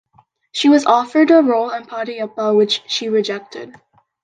She 0.51 0.67
was 0.67 0.87
offered 0.87 1.29
a 1.29 1.43
role 1.43 1.69
in 1.69 1.83
"Padayappa" 1.85 2.57
which 2.57 2.81
she 2.87 3.09
rejected. 3.09 3.75